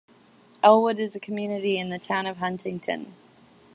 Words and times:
Elwood 0.63 0.97
is 0.97 1.15
a 1.15 1.19
community 1.19 1.77
in 1.77 1.89
the 1.89 1.99
Town 1.99 2.25
of 2.25 2.37
Huntington. 2.37 3.13